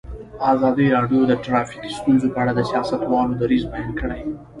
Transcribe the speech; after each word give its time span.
ازادي 0.53 0.85
راډیو 0.95 1.21
د 1.27 1.33
ټرافیکي 1.45 1.89
ستونزې 1.99 2.27
په 2.31 2.39
اړه 2.43 2.51
د 2.55 2.61
سیاستوالو 2.71 3.37
دریځ 3.41 3.63
بیان 3.71 3.91
کړی. 3.99 4.21